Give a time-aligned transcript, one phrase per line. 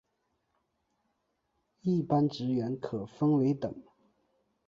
[1.81, 3.71] 一般职员可分为等。